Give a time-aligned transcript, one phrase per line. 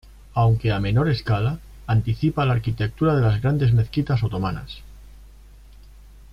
[0.33, 4.79] Aunque a menor escala, anticipa la arquitectura de las grandes mezquitas otomanas.